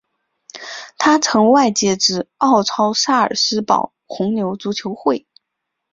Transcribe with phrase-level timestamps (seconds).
[0.97, 5.27] 他曾外借至奥超萨尔斯堡红牛足球会。